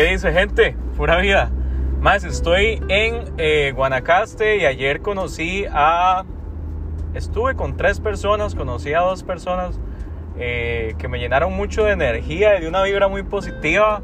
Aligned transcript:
¿Qué 0.00 0.12
dice 0.12 0.32
gente? 0.32 0.74
Pura 0.96 1.18
vida. 1.18 1.50
Más, 2.00 2.24
estoy 2.24 2.82
en 2.88 3.34
eh, 3.36 3.74
Guanacaste 3.76 4.56
y 4.56 4.64
ayer 4.64 5.02
conocí 5.02 5.66
a... 5.70 6.24
Estuve 7.12 7.54
con 7.54 7.76
tres 7.76 8.00
personas, 8.00 8.54
conocí 8.54 8.94
a 8.94 9.00
dos 9.00 9.22
personas 9.24 9.78
eh, 10.38 10.94
que 10.96 11.06
me 11.06 11.18
llenaron 11.18 11.52
mucho 11.52 11.84
de 11.84 11.92
energía 11.92 12.56
y 12.56 12.62
de 12.62 12.68
una 12.68 12.82
vibra 12.82 13.08
muy 13.08 13.24
positiva. 13.24 14.00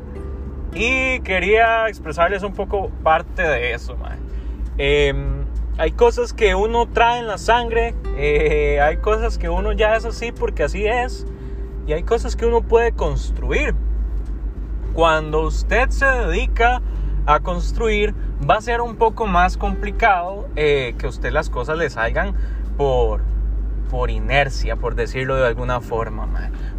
Y 0.75 1.21
quería 1.21 1.89
expresarles 1.89 2.43
un 2.43 2.53
poco 2.53 2.91
parte 3.03 3.41
de 3.41 3.73
eso, 3.73 3.97
em, 4.77 5.47
hay 5.79 5.93
cosas 5.93 6.35
que 6.35 6.55
uno 6.55 6.85
trae 6.91 7.21
en 7.21 7.27
la 7.27 7.39
sangre, 7.39 7.95
eh, 8.19 8.83
hay 8.83 8.99
cosas 8.99 9.39
que 9.39 9.49
uno 9.49 9.73
ya 9.73 9.97
es 9.97 10.05
así 10.05 10.31
porque 10.31 10.62
así 10.62 10.87
es, 10.87 11.27
y 11.87 11.95
hay 11.95 12.03
cosas 12.03 12.37
que 12.37 12.45
uno 12.45 12.61
puede 12.61 12.92
construir. 12.92 13.75
Cuando 14.96 15.42
usted 15.42 15.91
se 15.91 16.06
dedica 16.06 16.80
a 17.27 17.41
construir, 17.41 18.14
va 18.48 18.55
a 18.55 18.60
ser 18.62 18.80
un 18.80 18.96
poco 18.96 19.27
más 19.27 19.59
complicado 19.59 20.48
eh, 20.56 20.95
que 20.96 21.06
usted 21.06 21.32
las 21.32 21.50
cosas 21.50 21.77
le 21.77 21.91
salgan 21.91 22.34
por, 22.78 23.20
por 23.91 24.09
inercia, 24.09 24.77
por 24.77 24.95
decirlo 24.95 25.36
de 25.36 25.46
alguna 25.46 25.82
forma, 25.82 26.27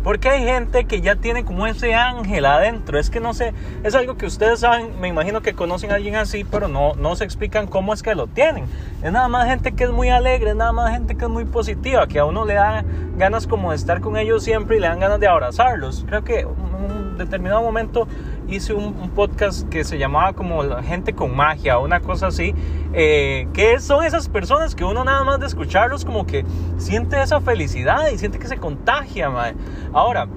Porque 0.03 0.29
hay 0.29 0.43
gente 0.43 0.85
que 0.85 0.99
ya 1.01 1.17
tiene 1.17 1.45
como 1.45 1.67
ese 1.67 1.93
ángel 1.93 2.47
adentro. 2.47 2.97
Es 2.97 3.11
que 3.11 3.19
no 3.19 3.35
sé, 3.35 3.53
es 3.83 3.93
algo 3.93 4.17
que 4.17 4.25
ustedes 4.25 4.61
saben, 4.61 4.99
me 4.99 5.09
imagino 5.09 5.41
que 5.41 5.53
conocen 5.53 5.91
a 5.91 5.95
alguien 5.95 6.15
así, 6.15 6.43
pero 6.43 6.67
no, 6.67 6.95
no 6.95 7.15
se 7.15 7.23
explican 7.23 7.67
cómo 7.67 7.93
es 7.93 8.01
que 8.01 8.15
lo 8.15 8.25
tienen. 8.25 8.65
Es 9.03 9.11
nada 9.11 9.27
más 9.27 9.47
gente 9.47 9.73
que 9.73 9.83
es 9.83 9.91
muy 9.91 10.09
alegre, 10.09 10.49
es 10.49 10.55
nada 10.55 10.71
más 10.71 10.91
gente 10.91 11.15
que 11.15 11.25
es 11.25 11.29
muy 11.29 11.45
positiva, 11.45 12.07
que 12.07 12.17
a 12.17 12.25
uno 12.25 12.45
le 12.45 12.55
da 12.55 12.83
ganas 13.15 13.45
como 13.45 13.69
de 13.69 13.75
estar 13.75 14.01
con 14.01 14.17
ellos 14.17 14.43
siempre 14.43 14.77
y 14.77 14.79
le 14.79 14.87
dan 14.87 14.99
ganas 14.99 15.19
de 15.19 15.27
abrazarlos. 15.27 16.03
Creo 16.07 16.23
que 16.23 16.47
un 16.77 17.17
determinado 17.17 17.61
momento 17.61 18.07
hice 18.47 18.73
un, 18.73 18.93
podcast 19.09 19.67
que 19.69 19.83
se 19.83 19.97
llamaba 19.97 20.33
como 20.33 20.63
la 20.63 20.83
gente 20.83 21.13
con 21.13 21.35
magia, 21.35 21.79
una 21.79 21.99
cosa 22.01 22.27
así, 22.27 22.53
eh, 22.93 23.47
que 23.53 23.79
son 23.79 24.05
esas 24.05 24.29
personas 24.29 24.75
que 24.75 24.83
uno 24.83 25.03
nada 25.03 25.23
más 25.23 25.39
de 25.39 25.47
escucharlos 25.47 26.05
como 26.05 26.25
que 26.25 26.45
siente 26.77 27.21
esa 27.21 27.41
felicidad 27.41 28.09
y 28.13 28.17
siente 28.17 28.39
que 28.39 28.47
se 28.47 28.57
contagia. 28.57 29.31
Ahora, 29.93 30.27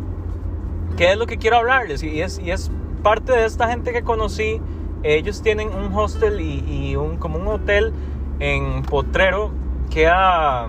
¿qué 0.97 1.13
es 1.13 1.19
lo 1.19 1.27
que 1.27 1.39
quiero 1.39 1.59
hablarles? 1.59 2.03
Y 2.03 2.21
es, 2.23 2.39
y 2.39 2.51
es 2.51 2.71
parte 3.03 3.33
de 3.33 3.45
esta 3.45 3.69
gente 3.69 3.93
que 3.93 4.03
conocí, 4.03 4.61
ellos 5.03 5.43
tienen 5.43 5.69
un 5.69 5.95
hostel 5.95 6.41
y, 6.41 6.97
un, 6.97 7.17
como 7.17 7.39
un 7.39 7.47
hotel 7.49 7.93
en 8.39 8.83
Potrero, 8.83 9.51
queda 9.91 10.69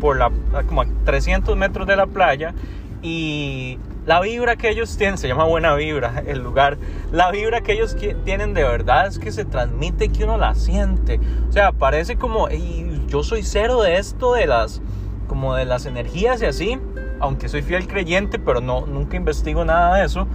por 0.00 0.16
la, 0.16 0.30
como 0.66 0.82
a 0.82 0.86
300 1.04 1.56
metros 1.56 1.86
de 1.86 1.96
la 1.96 2.06
playa 2.06 2.54
y 3.02 3.78
la 4.08 4.22
vibra 4.22 4.56
que 4.56 4.70
ellos 4.70 4.96
tienen, 4.96 5.18
se 5.18 5.28
llama 5.28 5.44
buena 5.44 5.74
vibra 5.74 6.22
el 6.26 6.38
lugar, 6.38 6.78
la 7.12 7.30
vibra 7.30 7.60
que 7.60 7.74
ellos 7.74 7.94
tienen 8.24 8.54
de 8.54 8.62
verdad 8.62 9.06
es 9.06 9.18
que 9.18 9.30
se 9.30 9.44
transmite 9.44 10.08
que 10.08 10.24
uno 10.24 10.38
la 10.38 10.54
siente. 10.54 11.20
O 11.46 11.52
sea, 11.52 11.72
parece 11.72 12.16
como, 12.16 12.48
yo 12.48 13.22
soy 13.22 13.42
cero 13.42 13.82
de 13.82 13.98
esto, 13.98 14.32
de 14.32 14.46
las, 14.46 14.80
como 15.26 15.54
de 15.54 15.66
las 15.66 15.84
energías 15.84 16.40
y 16.40 16.46
así, 16.46 16.80
aunque 17.20 17.50
soy 17.50 17.60
fiel 17.60 17.86
creyente, 17.86 18.38
pero 18.38 18.62
no, 18.62 18.86
nunca 18.86 19.18
investigo 19.18 19.66
nada 19.66 19.98
de 19.98 20.06
eso. 20.06 20.26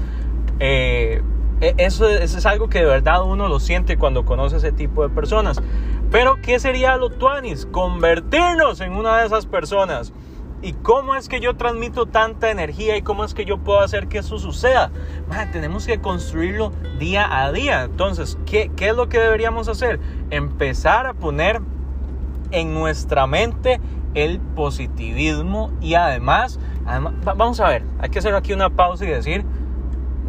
Eh, 0.59 1.23
e, 1.59 1.73
eso, 1.77 2.08
eso, 2.08 2.37
es 2.37 2.45
algo 2.45 2.69
que 2.69 2.77
de 2.77 2.85
verdad 2.85 3.23
uno 3.23 3.47
lo 3.47 3.59
siente 3.59 3.97
cuando 3.97 4.23
conoce 4.23 4.58
ese 4.58 4.71
tipo 4.71 5.02
de 5.02 5.09
personas. 5.09 5.59
Pero, 6.11 6.35
¿qué 6.43 6.59
sería 6.59 6.95
lo 6.97 7.09
tuanis? 7.09 7.65
Convertirnos 7.65 8.81
en 8.81 8.93
una 8.93 9.17
de 9.17 9.25
esas 9.25 9.47
personas. 9.47 10.13
¿Y 10.64 10.72
cómo 10.72 11.16
es 11.16 11.28
que 11.28 11.42
yo 11.42 11.58
transmito 11.58 12.06
tanta 12.06 12.50
energía 12.50 12.95
y 12.95 13.02
cómo 13.02 13.25
es 13.25 13.33
que 13.33 13.44
yo 13.44 13.58
puedo 13.58 13.81
hacer 13.81 14.08
que 14.08 14.19
eso 14.19 14.39
suceda? 14.39 14.92
tenemos 15.52 15.86
que 15.86 16.00
construirlo 16.00 16.72
día 16.98 17.27
a 17.30 17.52
día. 17.52 17.83
Entonces, 17.83 18.37
¿qué, 18.45 18.71
¿qué 18.77 18.89
es 18.89 18.95
lo 18.95 19.10
que 19.10 19.20
deberíamos 19.20 19.67
hacer? 19.67 19.99
Empezar 20.30 21.05
a 21.05 21.14
poner 21.14 21.61
en 22.52 22.73
nuestra 22.73 23.27
mente 23.27 23.82
el 24.14 24.39
positivismo 24.39 25.71
y 25.82 25.95
además, 25.95 26.60
además, 26.86 27.14
vamos 27.23 27.60
a 27.60 27.67
ver, 27.67 27.83
hay 27.99 28.10
que 28.10 28.20
hacer 28.20 28.33
aquí 28.33 28.54
una 28.54 28.70
pausa 28.70 29.04
y 29.04 29.10
decir, 29.10 29.43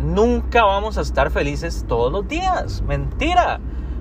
nunca 0.00 0.64
vamos 0.64 0.98
a 0.98 1.03
estar 1.03 1.31
felices 1.31 1.84
todos 1.87 2.10
los 2.10 2.26
días. 2.26 2.82
Mentira. 2.82 3.60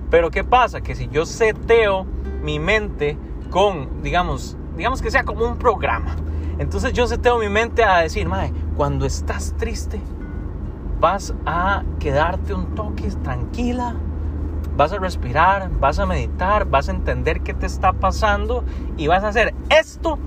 Pero 0.10 0.32
¿qué 0.32 0.44
pasa? 0.44 0.82
Que 0.82 0.96
si 0.96 1.08
yo 1.10 1.28
seteo 1.28 2.06
mi 2.42 2.58
mente 2.58 3.20
con, 3.52 4.02
digamos, 4.02 4.58
digamos 4.76 5.02
que 5.02 5.12
sea 5.12 5.24
como 5.24 5.46
un 5.46 5.58
programa. 5.58 6.16
Entonces 6.60 6.94
yo 6.94 7.08
seteo 7.08 7.40
mi 7.40 7.50
mente 7.50 7.84
a 7.84 8.00
decir, 8.00 8.28
mae, 8.28 8.52
cuando 8.76 9.06
estás 9.06 9.56
triste, 9.58 10.00
vas 11.00 11.34
a 11.46 11.84
quedarte 12.00 12.54
un 12.54 12.76
toque 12.76 13.10
tranquila, 13.24 13.96
vas 14.78 14.94
a 14.94 15.00
respirar, 15.00 15.70
vas 15.80 16.00
a 16.00 16.06
meditar, 16.06 16.66
vas 16.66 16.90
a 16.90 16.92
entender 16.92 17.42
qué 17.42 17.54
te 17.54 17.66
está 17.66 17.94
pasando 17.94 18.64
y 18.98 19.08
vas 19.08 19.24
a 19.24 19.30
hacer 19.30 19.54
esto 19.70 20.18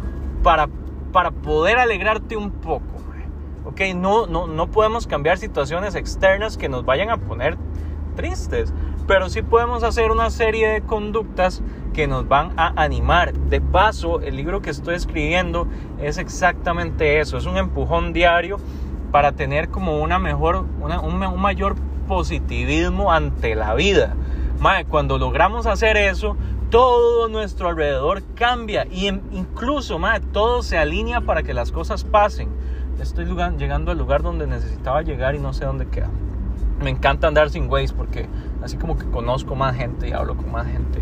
para, 0.42 0.68
para 1.12 1.30
poder 1.30 1.78
alegrarte 1.78 2.36
un 2.36 2.50
poco. 2.50 2.84
Ok, 3.64 3.80
no, 3.96 4.26
no, 4.26 4.46
no 4.46 4.70
podemos 4.70 5.06
cambiar 5.06 5.38
situaciones 5.38 5.96
externas 5.96 6.56
que 6.56 6.68
nos 6.68 6.84
vayan 6.84 7.10
a 7.10 7.16
poner 7.16 7.56
tristes, 8.14 8.72
pero 9.06 9.28
sí 9.28 9.42
podemos 9.42 9.82
hacer 9.82 10.10
una 10.10 10.30
serie 10.30 10.68
de 10.68 10.82
conductas 10.82 11.62
que 11.96 12.06
nos 12.06 12.28
van 12.28 12.52
a 12.58 12.74
animar. 12.76 13.32
De 13.32 13.62
paso, 13.62 14.20
el 14.20 14.36
libro 14.36 14.60
que 14.60 14.68
estoy 14.68 14.96
escribiendo 14.96 15.66
es 15.98 16.18
exactamente 16.18 17.20
eso, 17.20 17.38
es 17.38 17.46
un 17.46 17.56
empujón 17.56 18.12
diario 18.12 18.58
para 19.10 19.32
tener 19.32 19.70
como 19.70 20.02
una 20.02 20.18
mejor, 20.18 20.66
un, 20.82 21.40
mayor 21.40 21.74
positivismo 22.06 23.12
ante 23.12 23.54
la 23.54 23.74
vida. 23.74 24.14
cuando 24.90 25.16
logramos 25.16 25.66
hacer 25.66 25.96
eso, 25.96 26.36
todo 26.68 27.28
nuestro 27.28 27.70
alrededor 27.70 28.22
cambia 28.34 28.86
y 28.90 29.06
incluso 29.06 29.98
todo 30.32 30.62
se 30.62 30.76
alinea 30.76 31.22
para 31.22 31.42
que 31.42 31.54
las 31.54 31.72
cosas 31.72 32.04
pasen. 32.04 32.50
Estoy 33.00 33.24
llegando 33.24 33.90
al 33.90 33.96
lugar 33.96 34.22
donde 34.22 34.46
necesitaba 34.46 35.00
llegar 35.00 35.34
y 35.34 35.38
no 35.38 35.54
sé 35.54 35.64
dónde 35.64 35.86
queda. 35.86 36.10
Me 36.82 36.90
encanta 36.90 37.26
andar 37.26 37.48
sin 37.48 37.70
Waze 37.70 37.94
porque 37.94 38.28
así 38.62 38.76
como 38.76 38.98
que 38.98 39.06
conozco 39.06 39.54
más 39.54 39.74
gente 39.76 40.10
y 40.10 40.12
hablo 40.12 40.36
con 40.36 40.52
más 40.52 40.66
gente. 40.66 41.00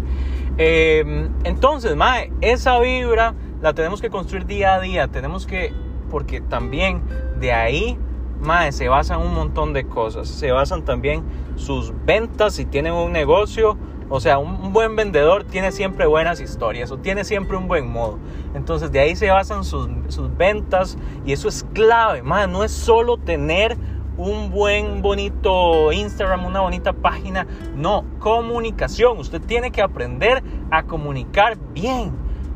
Em, 0.57 1.31
entonces, 1.45 1.97
mae, 1.97 2.33
esa 2.41 2.79
vibra 2.79 3.35
la 3.61 3.73
tenemos 3.73 4.01
que 4.01 4.11
construir 4.11 4.47
día 4.47 4.75
a 4.75 4.81
día. 4.81 5.09
Tenemos 5.09 5.47
que, 5.47 5.73
porque 6.11 6.41
también 6.41 7.03
de 7.41 7.53
ahí, 7.53 7.99
mae, 8.41 8.73
se 8.73 8.89
basan 8.89 9.21
un 9.21 9.35
montón 9.35 9.73
de 9.73 9.87
cosas. 9.87 10.29
Se 10.29 10.53
basan 10.53 10.85
también 10.85 11.25
sus 11.57 11.93
ventas, 12.05 12.55
si 12.55 12.67
tienen 12.67 12.93
un 12.93 13.13
negocio. 13.13 13.77
O 14.11 14.21
sea, 14.21 14.39
un, 14.39 14.73
buen 14.73 14.97
vendedor 14.97 15.45
tiene 15.45 15.73
siempre 15.73 16.07
buenas 16.07 16.39
historias 16.41 16.91
o 16.91 16.99
tiene 16.99 17.25
siempre 17.25 17.57
un 17.57 17.67
buen 17.67 17.91
modo. 17.91 18.19
Entonces, 18.55 18.93
de 18.93 19.01
ahí 19.01 19.17
se 19.17 19.31
basan 19.31 19.65
sus, 19.65 19.89
sus 20.09 20.37
ventas 20.37 20.99
y 21.25 21.33
eso 21.33 21.49
es 21.49 21.67
clave. 21.73 22.23
Mae, 22.23 22.47
no 22.47 22.63
es 22.63 22.71
solo 22.71 23.17
tener 23.17 23.77
un 24.17 24.51
buen, 24.51 25.03
bonito 25.03 25.93
Instagram, 25.93 26.45
una 26.47 26.61
bonita 26.61 26.93
página. 26.93 27.47
No, 27.75 28.05
comunicación. 28.19 29.19
Usted 29.19 29.41
tiene 29.41 29.71
que 29.71 29.83
aprender 29.83 30.43
a 30.71 30.85
comunicar 30.85 31.57
bien 31.73 32.13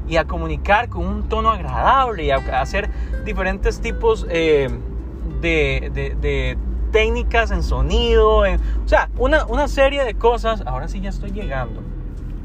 y 0.08 0.16
a 0.16 0.24
comunicar 0.24 0.88
con 0.88 1.06
un 1.06 1.28
tono 1.28 1.50
agradable 1.50 2.24
y 2.24 2.30
a 2.30 2.36
hacer 2.60 2.90
diferentes 3.24 3.80
tipos 3.80 4.26
eh, 4.30 4.68
de, 5.40 6.56
técnicas 6.92 7.50
en 7.50 7.62
sonido. 7.62 8.38
o 8.38 8.88
sea, 8.88 9.10
una, 9.18 9.44
una 9.46 9.68
serie 9.68 10.04
de 10.04 10.14
cosas. 10.14 10.62
Ahora 10.66 10.88
sí 10.88 11.00
ya 11.00 11.10
estoy 11.10 11.30
llegando 11.32 11.97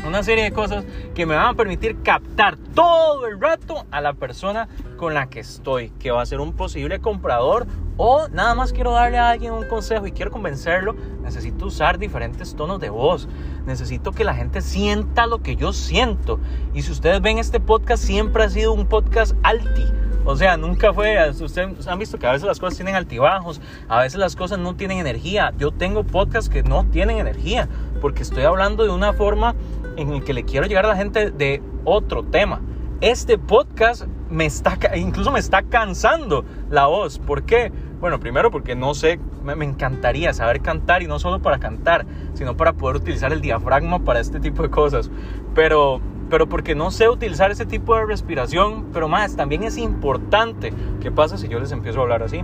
una 0.05 0.23
serie 0.23 0.43
de 0.43 0.51
cosas 0.51 0.85
que 1.15 1.25
me 1.25 1.35
van 1.35 1.47
a 1.47 1.53
permitir 1.53 2.01
captar 2.03 2.57
todo 2.73 3.27
el 3.27 3.39
rato 3.39 3.85
a 3.91 4.01
la 4.01 4.13
persona 4.13 4.67
con 4.97 5.13
la 5.13 5.29
que 5.29 5.39
estoy, 5.39 5.89
que 5.99 6.11
va 6.11 6.21
a 6.21 6.25
ser 6.25 6.39
un 6.39 6.53
posible 6.53 6.99
comprador 6.99 7.67
o 7.97 8.27
nada 8.29 8.55
más 8.55 8.73
quiero 8.73 8.91
darle 8.91 9.17
a 9.17 9.29
alguien 9.29 9.53
un 9.53 9.67
consejo 9.67 10.07
y 10.07 10.11
quiero 10.11 10.31
convencerlo, 10.31 10.95
necesito 11.21 11.67
usar 11.67 11.99
diferentes 11.99 12.55
tonos 12.55 12.79
de 12.79 12.89
voz. 12.89 13.27
Necesito 13.65 14.11
que 14.11 14.23
la 14.23 14.33
gente 14.33 14.61
sienta 14.61 15.27
lo 15.27 15.41
que 15.41 15.55
yo 15.55 15.73
siento. 15.73 16.39
Y 16.73 16.81
si 16.81 16.91
ustedes 16.91 17.21
ven 17.21 17.37
este 17.37 17.59
podcast, 17.59 18.03
siempre 18.03 18.43
ha 18.43 18.49
sido 18.49 18.73
un 18.73 18.87
podcast 18.87 19.35
alti. 19.43 19.85
O 20.25 20.37
sea, 20.37 20.55
nunca 20.55 20.93
fue, 20.93 21.17
ustedes 21.29 21.87
han 21.87 21.99
visto 21.99 22.17
que 22.17 22.25
a 22.25 22.31
veces 22.31 22.47
las 22.47 22.59
cosas 22.59 22.77
tienen 22.77 22.95
altibajos, 22.95 23.59
a 23.89 23.99
veces 23.99 24.17
las 24.17 24.37
cosas 24.37 24.57
no 24.57 24.75
tienen 24.75 24.99
energía. 24.99 25.53
Yo 25.57 25.71
tengo 25.71 26.05
podcasts 26.05 26.49
que 26.49 26.63
no 26.63 26.85
tienen 26.85 27.17
energía, 27.17 27.67
porque 27.99 28.23
estoy 28.23 28.43
hablando 28.43 28.85
de 28.85 28.89
una 28.89 29.11
forma 29.11 29.53
en 29.97 30.13
la 30.13 30.21
que 30.21 30.33
le 30.33 30.43
quiero 30.43 30.67
llegar 30.67 30.85
a 30.85 30.89
la 30.89 30.95
gente 30.95 31.31
de 31.31 31.61
otro 31.85 32.23
tema. 32.23 32.61
Este 33.01 33.37
podcast 33.37 34.05
me 34.29 34.45
está, 34.45 34.77
incluso 34.95 35.31
me 35.31 35.39
está 35.39 35.63
cansando 35.63 36.45
la 36.69 36.87
voz. 36.87 37.19
¿Por 37.19 37.43
qué? 37.43 37.71
Bueno, 37.99 38.19
primero 38.19 38.51
porque 38.51 38.75
no 38.75 38.93
sé, 38.93 39.19
me, 39.43 39.65
encantaría 39.65 40.33
saber 40.33 40.61
cantar 40.61 41.03
y 41.03 41.07
no 41.07 41.19
solo 41.19 41.41
para 41.41 41.59
cantar, 41.59 42.05
sino 42.33 42.57
para 42.57 42.73
poder 42.73 42.97
utilizar 42.97 43.31
el 43.31 43.41
diafragma 43.41 43.99
para 43.99 44.19
este 44.19 44.39
tipo 44.39 44.63
de 44.63 44.69
cosas. 44.69 45.11
Pero, 45.53 46.01
pero 46.29 46.47
porque 46.47 46.75
no 46.75 46.91
sé 46.91 47.09
utilizar 47.09 47.51
ese 47.51 47.65
tipo 47.65 47.95
de 47.95 48.05
respiración, 48.05 48.87
pero 48.91 49.07
más, 49.07 49.35
también 49.35 49.63
es 49.63 49.77
importante. 49.77 50.73
¿Qué 51.01 51.11
pasa 51.11 51.37
si 51.37 51.47
yo 51.47 51.59
les 51.59 51.71
empiezo 51.71 51.99
a 51.99 52.03
hablar 52.03 52.23
así? 52.23 52.41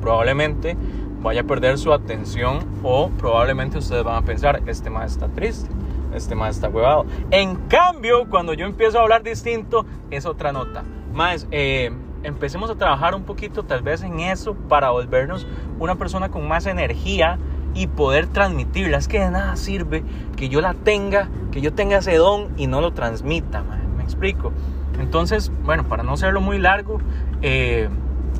Probablemente 0.00 0.76
vaya 1.22 1.42
a 1.42 1.44
perder 1.44 1.78
su 1.78 1.92
atención 1.92 2.58
o 2.82 3.08
probablemente 3.10 3.78
ustedes 3.78 4.02
van 4.02 4.16
a 4.16 4.26
pensar, 4.26 4.62
este 4.66 4.90
más 4.90 5.12
está 5.12 5.28
triste, 5.28 5.70
este 6.14 6.34
más 6.34 6.56
está 6.56 6.68
huevado. 6.68 7.06
En 7.30 7.56
cambio, 7.68 8.28
cuando 8.28 8.54
yo 8.54 8.66
empiezo 8.66 8.98
a 8.98 9.02
hablar 9.02 9.22
distinto, 9.22 9.86
es 10.10 10.26
otra 10.26 10.52
nota. 10.52 10.84
Más, 11.12 11.46
eh, 11.50 11.90
empecemos 12.22 12.70
a 12.70 12.76
trabajar 12.76 13.14
un 13.14 13.24
poquito 13.24 13.64
tal 13.64 13.82
vez 13.82 14.02
en 14.02 14.20
eso 14.20 14.54
para 14.54 14.90
volvernos 14.90 15.46
una 15.78 15.96
persona 15.96 16.30
con 16.30 16.46
más 16.48 16.66
energía 16.66 17.38
y 17.74 17.86
poder 17.86 18.26
transmitirla. 18.26 18.98
Es 18.98 19.08
que 19.08 19.20
de 19.20 19.30
nada 19.30 19.56
sirve 19.56 20.04
que 20.36 20.48
yo 20.48 20.60
la 20.60 20.74
tenga, 20.74 21.28
que 21.50 21.60
yo 21.60 21.72
tenga 21.72 21.98
ese 21.98 22.16
don 22.16 22.52
y 22.56 22.66
no 22.66 22.80
lo 22.80 22.92
transmita, 22.92 23.62
me 23.96 24.02
explico. 24.02 24.52
Entonces, 24.98 25.50
bueno, 25.64 25.88
para 25.88 26.02
no 26.02 26.12
hacerlo 26.12 26.40
muy 26.40 26.58
largo, 26.58 26.98
eh, 27.40 27.88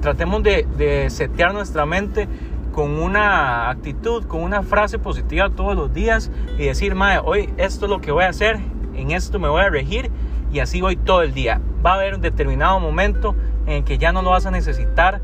tratemos 0.00 0.42
de, 0.42 0.66
de 0.76 1.10
setear 1.10 1.54
nuestra 1.54 1.86
mente 1.86 2.28
con 2.72 2.98
una 2.98 3.70
actitud, 3.70 4.24
con 4.24 4.42
una 4.42 4.62
frase 4.62 4.98
positiva 4.98 5.50
todos 5.50 5.76
los 5.76 5.92
días 5.92 6.30
y 6.58 6.64
decir, 6.64 6.94
mae, 6.94 7.20
hoy 7.22 7.52
esto 7.58 7.84
es 7.86 7.90
lo 7.90 8.00
que 8.00 8.10
voy 8.10 8.24
a 8.24 8.28
hacer, 8.28 8.58
en 8.94 9.10
esto 9.10 9.38
me 9.38 9.48
voy 9.48 9.62
a 9.62 9.68
regir 9.68 10.10
y 10.52 10.60
así 10.60 10.80
voy 10.80 10.96
todo 10.96 11.22
el 11.22 11.34
día. 11.34 11.60
Va 11.84 11.92
a 11.92 11.94
haber 11.94 12.14
un 12.14 12.20
determinado 12.20 12.80
momento 12.80 13.34
en 13.66 13.84
que 13.84 13.98
ya 13.98 14.12
no 14.12 14.22
lo 14.22 14.30
vas 14.30 14.46
a 14.46 14.50
necesitar 14.50 15.20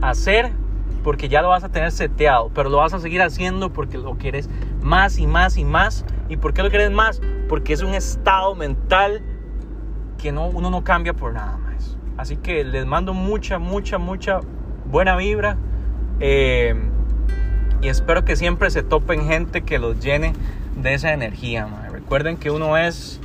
hacer 0.00 0.52
porque 1.02 1.28
ya 1.28 1.42
lo 1.42 1.48
vas 1.48 1.64
a 1.64 1.70
tener 1.70 1.92
seteado, 1.92 2.50
pero 2.54 2.68
lo 2.68 2.78
vas 2.78 2.92
a 2.94 3.00
seguir 3.00 3.22
haciendo 3.22 3.72
porque 3.72 3.98
lo 3.98 4.16
quieres 4.16 4.48
más 4.82 5.18
y 5.18 5.26
más 5.26 5.56
y 5.56 5.64
más. 5.64 6.04
¿Y 6.28 6.36
por 6.36 6.52
qué 6.52 6.62
lo 6.62 6.70
quieres 6.70 6.90
más? 6.90 7.20
Porque 7.48 7.72
es 7.72 7.82
un 7.82 7.94
estado 7.94 8.54
mental 8.54 9.22
que 10.18 10.30
no, 10.32 10.46
uno 10.48 10.70
no 10.70 10.84
cambia 10.84 11.14
por 11.14 11.32
nada 11.32 11.56
más. 11.56 11.96
Así 12.16 12.36
que 12.36 12.64
les 12.64 12.86
mando 12.86 13.14
mucha, 13.14 13.58
mucha, 13.58 13.98
mucha 13.98 14.40
buena 14.86 15.16
vibra. 15.16 15.56
Eh, 16.20 16.74
y 17.82 17.88
espero 17.88 18.24
que 18.24 18.36
siempre 18.36 18.70
se 18.70 18.82
topen 18.82 19.26
gente 19.26 19.62
que 19.62 19.78
los 19.78 20.00
llene 20.00 20.34
de 20.76 20.94
esa 20.94 21.12
energía. 21.12 21.66
Recuerden 21.90 22.36
que 22.36 22.50
uno 22.50 22.76
es, 22.76 23.20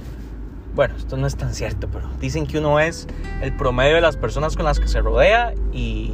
bueno, 0.76 0.96
esto 0.96 1.18
no 1.18 1.28
es 1.28 1.36
tan 1.36 1.54
cierto, 1.54 1.90
pero 1.92 2.10
dicen 2.20 2.48
que 2.48 2.60
uno 2.60 2.80
es 2.80 3.08
el 3.42 3.54
promedio 3.54 3.96
de 3.96 4.02
las 4.02 4.16
personas 4.18 4.56
con 4.56 4.66
las 4.66 4.80
que 4.80 4.88
se 4.88 5.02
rodea 5.02 5.54
y 5.74 6.14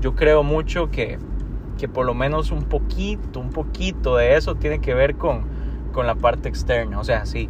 yo 0.00 0.14
creo 0.14 0.42
mucho 0.42 0.90
que, 0.90 1.18
que 1.78 1.88
por 1.88 2.06
lo 2.06 2.14
menos 2.14 2.50
un 2.50 2.64
poquito, 2.64 3.38
un 3.38 3.50
poquito 3.50 4.16
de 4.16 4.36
eso 4.36 4.56
tiene 4.56 4.80
que 4.80 4.94
ver 4.94 5.16
con, 5.16 5.44
con 5.92 6.06
la 6.06 6.14
parte 6.14 6.48
externa. 6.48 6.98
O 6.98 7.04
sea, 7.04 7.26
sí. 7.26 7.48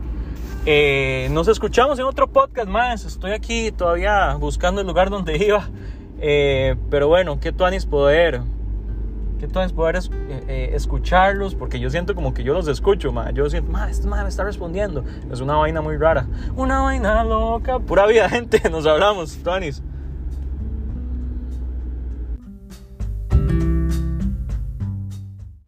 Eh, 0.66 1.28
nos 1.30 1.48
escuchamos 1.48 1.98
en 1.98 2.04
otro 2.04 2.28
podcast 2.28 2.68
más. 2.68 3.04
Estoy 3.04 3.32
aquí 3.32 3.72
todavía 3.72 4.34
buscando 4.34 4.82
el 4.82 4.86
lugar 4.86 5.08
donde 5.08 5.36
iba. 5.46 5.68
Eh, 6.20 6.76
pero 6.90 7.08
bueno, 7.08 7.40
qué 7.40 7.52
tuanis 7.52 7.87
poder. 7.87 8.43
Qué 9.38 9.49
tuanis 9.49 9.72
poder 9.72 9.96
es, 9.96 10.11
eh, 10.49 10.70
escucharlos. 10.75 11.55
Porque 11.55 11.81
yo 11.81 11.90
siento 11.90 12.14
como 12.14 12.34
que 12.34 12.43
yo 12.43 12.52
los 12.52 12.69
escucho, 12.69 13.12
ma. 13.12 13.31
Yo 13.31 13.49
siento, 13.49 13.72
ma, 13.72 13.90
este 13.90 14.06
ma 14.06 14.22
me 14.22 14.28
está 14.28 14.44
respondiendo. 14.44 15.05
Es 15.32 15.40
una 15.40 15.56
vaina 15.56 15.81
muy 15.81 15.96
rara. 15.96 16.26
Una 16.56 16.81
vaina 16.81 17.25
loca. 17.25 17.78
Pura 17.78 18.06
vida, 18.06 18.28
gente. 18.31 18.69
Nos 18.70 18.87
hablamos, 18.87 19.37
tuanis. 19.43 19.82